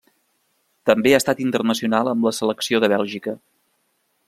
També 0.89 1.11
ha 1.11 1.19
estat 1.23 1.43
internacional 1.45 2.11
amb 2.13 2.27
la 2.29 2.33
selecció 2.39 2.83
de 2.85 2.91
Bèlgica. 2.95 3.37